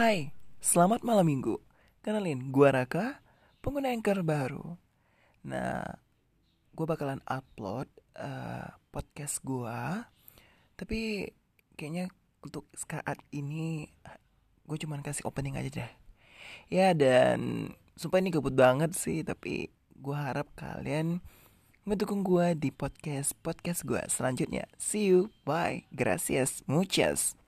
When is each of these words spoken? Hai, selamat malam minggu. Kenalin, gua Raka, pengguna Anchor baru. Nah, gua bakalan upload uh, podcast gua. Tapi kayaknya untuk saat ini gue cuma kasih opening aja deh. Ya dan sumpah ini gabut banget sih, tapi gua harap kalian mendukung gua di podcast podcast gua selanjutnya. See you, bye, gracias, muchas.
Hai, 0.00 0.32
selamat 0.64 1.04
malam 1.04 1.28
minggu. 1.28 1.60
Kenalin, 2.00 2.48
gua 2.48 2.72
Raka, 2.72 3.20
pengguna 3.60 3.92
Anchor 3.92 4.24
baru. 4.24 4.80
Nah, 5.44 5.84
gua 6.72 6.86
bakalan 6.88 7.20
upload 7.28 7.84
uh, 8.16 8.80
podcast 8.96 9.44
gua. 9.44 10.08
Tapi 10.80 11.28
kayaknya 11.76 12.08
untuk 12.40 12.64
saat 12.72 13.20
ini 13.28 13.92
gue 14.64 14.76
cuma 14.80 14.96
kasih 15.04 15.28
opening 15.28 15.60
aja 15.60 15.84
deh. 15.84 15.92
Ya 16.72 16.96
dan 16.96 17.68
sumpah 17.92 18.24
ini 18.24 18.32
gabut 18.32 18.56
banget 18.56 18.96
sih, 18.96 19.20
tapi 19.20 19.68
gua 20.00 20.32
harap 20.32 20.48
kalian 20.56 21.20
mendukung 21.84 22.24
gua 22.24 22.56
di 22.56 22.72
podcast 22.72 23.36
podcast 23.44 23.84
gua 23.84 24.08
selanjutnya. 24.08 24.64
See 24.80 25.12
you, 25.12 25.28
bye, 25.44 25.84
gracias, 25.92 26.64
muchas. 26.64 27.39